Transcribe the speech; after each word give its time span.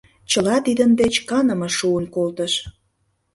Чыла 0.29 0.55
тидын 0.65 0.91
деч 1.01 1.13
каныме 1.29 1.69
шуын 1.77 2.05
колтыш. 2.15 2.53